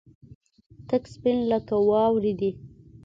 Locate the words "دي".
2.39-2.51